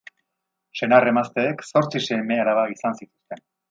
Senar-emazteek 0.79 1.63
zortzi 1.69 2.05
seme-alaba 2.09 2.69
izan 2.77 3.01
zituzten. 3.03 3.51